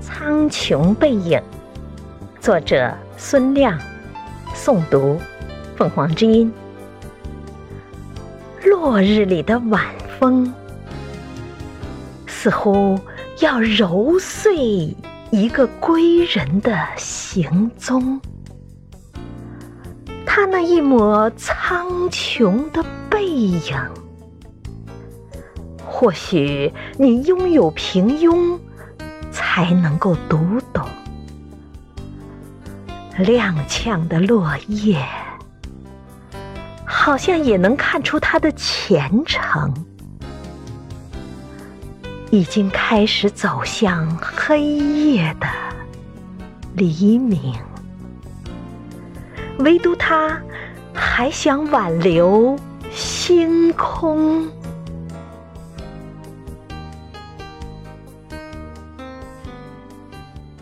[0.00, 1.40] 苍穹背影，
[2.40, 3.78] 作者孙亮，
[4.54, 5.20] 诵读
[5.76, 6.50] 凤凰之音。
[8.64, 9.84] 落日里的晚
[10.18, 10.52] 风，
[12.26, 12.98] 似乎
[13.40, 14.96] 要揉碎
[15.30, 18.18] 一个归人的行踪。
[20.24, 23.76] 他那一抹苍穹的背影。
[25.84, 28.58] 或许你拥有平庸，
[29.52, 30.86] 才能够读懂。
[33.18, 35.04] 踉跄的落叶，
[36.84, 39.74] 好像也能看出它的前程。
[42.30, 45.48] 已经开始走向黑夜的
[46.74, 47.52] 黎明，
[49.58, 50.40] 唯独他
[50.94, 52.56] 还想挽留
[52.92, 54.48] 星空。